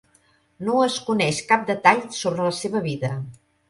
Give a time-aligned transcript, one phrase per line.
[0.69, 3.17] No es coneix cap detall sobre la seva vida.